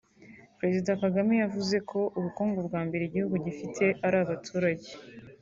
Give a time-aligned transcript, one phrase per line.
[0.59, 4.89] Perezida Kagame yavuze ko ubukungu bwa mbere igihugu gifite ari abaturage